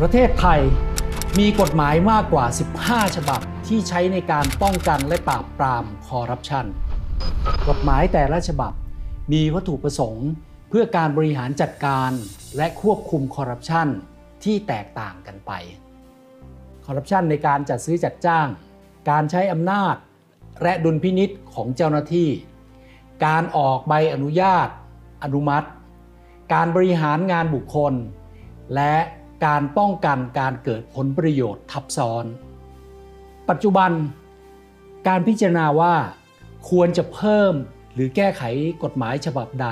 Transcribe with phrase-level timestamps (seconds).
[0.00, 0.60] ประเทศไทย
[1.38, 2.46] มีกฎหมายมากกว่า
[2.80, 6.66] 15 ฉบับที่ใช้ในการป้องกันและปราบปรามคอร์รัปชัน
[7.68, 8.72] กฎหมายแต่ละฉบับ
[9.32, 10.28] มีวัตถุประสงค์
[10.68, 12.10] เพื่อการบริหารจัดการ
[12.56, 13.88] และควบคุมคอร์รัปชัน
[14.44, 15.52] ที่แตกต่างกันไป
[16.86, 18.48] คอร์รัปชันในการจัดซื้อจัดจ้าง
[19.10, 19.94] การใช้อำนาจ
[20.62, 22.28] และดุลพินิษของเจ้าหน้าที่
[23.26, 24.68] การออกใบอนุญาต
[25.24, 25.68] อนุมัติ
[26.54, 27.92] การบริหารงานบุคคล
[28.74, 28.94] และ
[29.44, 32.24] การป้องกันการเกิดผลประโยชน์ทับซ้อน
[33.48, 33.90] ปัจจุบัน
[35.08, 35.94] การพิจารณาว่า
[36.70, 37.52] ควรจะเพิ่ม
[37.94, 38.42] หรือแก้ไข
[38.84, 39.68] กฎหมายฉบับใด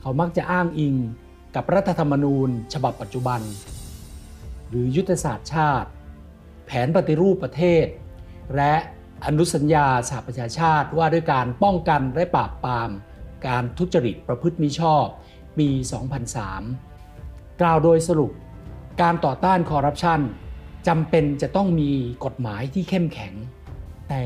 [0.00, 0.94] เขามักจะอ้างอิง
[1.54, 3.40] กับรัฐธรรมนูญ ฉบับปัจจุบัน
[4.68, 5.88] หรือยุทธศาสตร์ชาติ
[6.66, 7.86] แผนปฏิรูปประเทศ
[8.56, 8.74] และ
[9.26, 12.90] อนุสัญญาสหประชาชาติว่าด้วยการป้องกันและปราบปราม
[13.46, 15.04] การทุจริตประพฤติมิชอบ
[15.58, 15.68] ปี
[16.64, 18.32] 2003 กล่าวโดยสรุป
[19.02, 20.20] การต่อต้านคอร์รัปชัน
[20.88, 21.90] จำเป็นจะต้องมี
[22.24, 23.34] กฎหมายที่เข้มแข็ง
[24.08, 24.24] แต่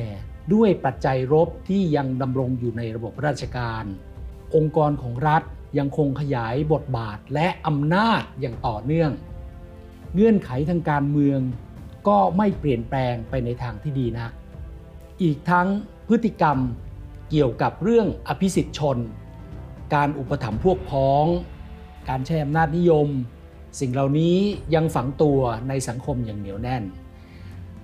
[0.52, 3.84] ด้วยปัจจัยรบที่ยังดำรงอยู่ในระบบราชการ
[4.54, 5.42] องค์กรของรัฐ
[5.78, 9.10] ยังคงขยายบทบาทและอำนาจอย่างต่อเนื่อง
[10.14, 11.40] เงื่อนไขทางการเมือง
[12.08, 14.32] ก็ไม่เปลี่ยนแปลงไปในทางที่ดีนัก
[15.22, 15.68] อีกทั้ง
[16.08, 16.58] พฤติกรรม
[17.30, 18.98] เกี่ยวกับเรื่องอภิสิทธิชน
[19.94, 21.26] การอุปถัมภ์พวกพ้อง
[22.08, 23.08] การใช้อำนาจนิยม
[23.80, 24.36] สิ่งเหล่านี้
[24.74, 26.84] ยังฝังตัวในสังคมอย่างเหนียวแน่น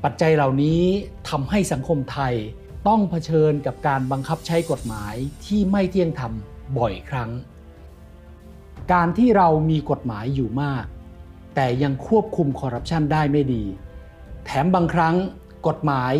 [0.04, 0.82] ปัจจัยเหล่านี้
[1.28, 2.34] ทำให้สังคมไทย
[2.88, 6.32] ต้องเผชิญกับการบังคับใช้กฎหมายที่ไม่เที่ยงธรรม
[6.78, 7.30] บ่อยครั้ง
[8.92, 10.84] การที่เรามีกฎหมายอยู่มาก
[11.54, 13.64] แต่ยังควบคุมคอร์รัปชันได้ไม่ดี
[14.44, 15.14] แถมบางครั้ง
[15.66, 16.14] กฎหมาย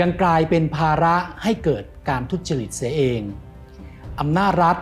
[0.00, 3.20] ยังกลายเป็นภาระให้เกิดการทุจริตเสียเอง
[4.20, 4.76] อำนาจรัฐ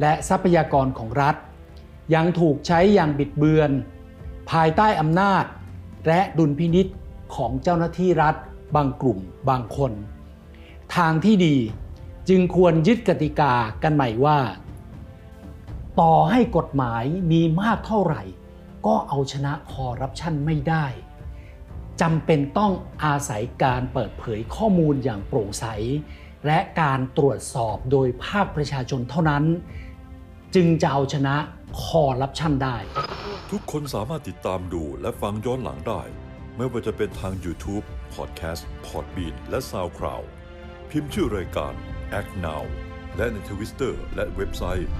[0.00, 1.36] และทรัพยากรของรัฐ
[2.14, 3.70] ยังถูกใช้อย่างบิดเบือน
[4.50, 5.44] ภายใต้อำนาจ
[6.08, 6.86] และดุลพินิษ
[7.34, 8.34] ของเจ้าหน้าที่รัฐ
[8.74, 9.92] บางกลุ่มบางคน
[10.96, 11.56] ทางที่ดี
[12.28, 14.38] จึงควรยึดกติกากันใหม่ว่า
[16.00, 18.22] ต่อให้กฎหมายมีมากเท่าไหร่
[18.86, 20.86] ก็เอาชนะคอร์รัปชันไม่ได้
[22.00, 22.72] จำเป็นต้อง
[23.04, 25.64] อาศัยการเปิดเผยข้อมูลอย่างโปร่งใส
[26.46, 29.44] และการตรวจสอบโดยภาคประชาชนเท่านั้น
[30.54, 31.36] จึงจะเอาชนะ
[31.82, 32.76] คอร์รัปชันได้
[33.50, 36.02] ทุกคนสามารถติดตามดูและฟังย้อนหลังได้
[36.56, 37.84] ไม่ว่าจะเป็นทาง YouTube,
[38.14, 40.26] Podcast, Podbean และ SoundCloud
[40.90, 41.72] พิมพ์ชื่อรายการ
[42.18, 42.64] Act Now
[43.16, 44.90] และในทวิสเตอร์และเว็บไซต์